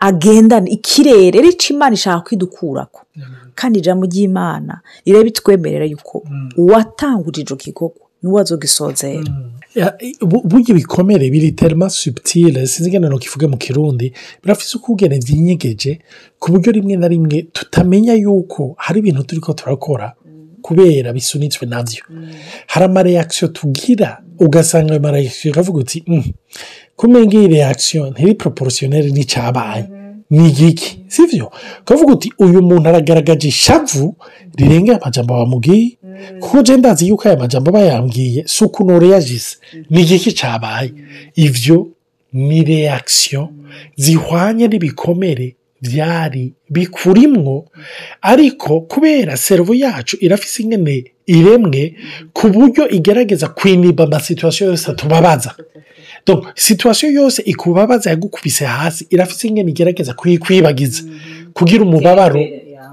Agendana 0.00 0.68
ikirere 0.68 1.40
rica 1.40 1.70
imana 1.74 1.94
ishaka 1.94 2.20
kwidukurako. 2.20 3.00
Kandi 3.54 3.78
ijambo 3.78 4.06
ry'imana 4.06 4.80
rirabitwemerera 5.06 5.84
yuko 5.84 6.22
uwatanguje 6.56 7.40
ico 7.42 7.56
gikorwa 7.56 8.06
ni 8.22 8.30
we 8.30 8.40
azogisozera 8.40 9.22
Ya, 9.74 9.96
bu- 10.20 10.42
burya 10.44 10.68
ibikomere 10.76 11.30
biri 11.30 11.52
terima 11.52 11.88
subitire 11.90 12.66
sinzi 12.66 12.88
ingene 12.90 13.08
nokivuge 13.08 13.46
mu 13.46 13.56
kirundi 13.56 14.12
birafise 14.42 14.76
uko 14.78 14.92
ugene 14.92 15.18
vyinyegeje 15.18 15.98
ku 16.38 16.52
buryo 16.52 16.72
rimwe 16.72 16.96
na 16.96 17.08
rimwe 17.08 17.42
tutamenya 17.52 18.12
yuko 18.14 18.74
hari 18.78 18.98
ibintu 19.00 19.22
turiko 19.24 19.52
turakora 19.52 20.12
kubera 20.62 21.12
bisunitswe 21.12 21.66
navyo. 21.66 22.02
Hari 22.66 22.84
amareakisiyo 22.84 23.48
tugira 23.48 24.22
ugasanga 24.38 24.92
ayo 24.92 25.00
mareakisiyo 25.00 25.52
ukavuga 25.52 25.78
uti 25.80 26.04
"Mm, 26.06 26.22
kumenga 26.96 27.34
iyi 27.38 27.48
reakisiyo 27.48 28.10
ntiri 28.10 28.34
poroporosiyoneri 28.34 29.12
n'icabaye 29.12 29.84
ni 30.30 30.48
igiki 30.48 31.00
sivyo? 31.08 31.50
Ukavuga 31.80 32.12
uti 32.12 32.28
uyu 32.38 32.62
muntu 32.62 32.88
aragaragaje 32.88 33.48
ishavu 33.48 34.16
rirengera 34.56 35.00
amajambo 35.02 35.34
bamubwiye 35.34 35.96
kuko 36.40 36.62
je 36.62 36.76
ndazi 36.76 37.08
yuko 37.08 37.28
aya 37.28 37.36
majambo 37.38 37.70
bayambwiye 37.72 38.44
si 38.46 38.64
ukuntu 38.64 39.06
yagize 39.12 39.56
ni 39.90 40.00
igiki 40.02 40.32
cabaye 40.32 40.92
ivyo 41.36 41.88
ni 42.32 42.64
reakisiyo 42.64 43.48
zihwanye 43.96 44.68
n'ibikomere 44.68 45.56
byari 45.82 46.52
bikurimwo. 46.70 47.66
Ariko 48.22 48.80
kubera 48.80 49.36
servo 49.36 49.74
yacu 49.74 50.16
irafise 50.20 50.62
ingene 50.62 51.04
iremwe 51.26 51.94
ku 52.32 52.48
buryo 52.48 52.88
igerageza 52.88 53.48
kwiniba 53.48 54.04
amasituwasiyo 54.04 54.70
yose 54.70 54.90
atubabaza. 54.90 55.54
Donc 56.26 56.44
situwasiyo 56.54 57.12
yose 57.12 57.42
ikubabaza 57.42 58.10
yagukubise 58.10 58.64
hasi 58.64 59.06
irafise 59.10 59.48
ingene 59.48 59.70
igerageza 59.70 60.14
kuyikwibagiza 60.14 61.02
kugira 61.54 61.82
umubabaro 61.84 62.40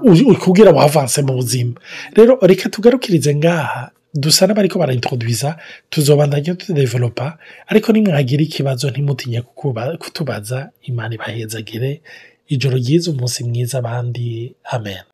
u- 0.02 0.30
u- 0.32 0.36
kugira 0.36 0.70
wavanse 0.72 1.22
mu 1.22 1.32
buzima. 1.34 1.74
Rero 2.14 2.38
reka 2.42 2.68
tugarukirize 2.68 3.34
ngaha. 3.34 3.90
Dusa 4.14 4.46
n'abariko 4.46 4.78
baraintroduisa 4.78 5.56
tuzobandanya 5.90 6.54
tudevelopa 6.54 7.38
ariko 7.70 7.92
nimwagira 7.92 8.42
ikibazo 8.42 8.90
ntimutinye 8.90 9.42
kutubaza 9.98 10.70
imana 10.82 11.14
ibahezagire. 11.14 12.00
Ijoro 12.48 12.76
ryiza 12.76 13.10
umunsi 13.10 13.44
mwiza 13.44 13.78
abandi 13.78 14.54
amen. 14.72 15.04